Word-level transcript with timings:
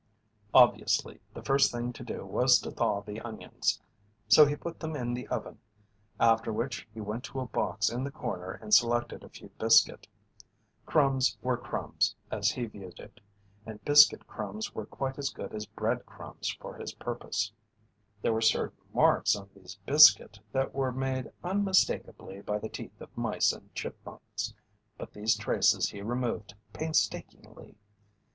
Obviously 0.55 1.19
the 1.35 1.43
first 1.43 1.71
thing 1.71 1.93
to 1.93 2.03
do 2.03 2.25
was 2.25 2.57
to 2.61 2.71
thaw 2.71 3.01
the 3.01 3.19
onions, 3.21 3.79
so 4.27 4.47
he 4.47 4.55
put 4.55 4.79
them 4.79 4.95
in 4.95 5.13
the 5.13 5.27
oven, 5.27 5.59
after 6.19 6.51
which 6.51 6.87
he 6.91 6.99
went 6.99 7.23
to 7.25 7.39
a 7.39 7.45
box 7.45 7.91
in 7.91 8.03
the 8.03 8.09
corner 8.09 8.53
and 8.63 8.73
selected 8.73 9.23
a 9.23 9.29
few 9.29 9.49
biscuit. 9.59 10.07
Crumbs 10.87 11.37
were 11.43 11.55
crumbs, 11.55 12.15
as 12.31 12.49
he 12.49 12.65
viewed 12.65 12.97
it, 12.99 13.19
and 13.63 13.85
biscuit 13.85 14.25
crumbs 14.25 14.73
were 14.73 14.87
quite 14.87 15.19
as 15.19 15.29
good 15.29 15.53
as 15.53 15.67
bread 15.67 16.03
crumbs 16.07 16.49
for 16.59 16.73
his 16.77 16.95
purpose. 16.95 17.51
There 18.23 18.33
were 18.33 18.41
certain 18.41 18.81
marks 18.95 19.35
on 19.35 19.51
these 19.53 19.77
biscuit 19.85 20.39
that 20.51 20.73
were 20.73 20.91
made 20.91 21.31
unmistakably 21.43 22.41
by 22.41 22.57
the 22.57 22.69
teeth 22.69 22.99
of 22.99 23.15
mice 23.15 23.53
and 23.53 23.71
chipmunks, 23.75 24.55
but 24.97 25.13
these 25.13 25.35
traces 25.37 25.89
he 25.91 26.01
removed 26.01 26.55
painstakingly. 26.73 27.75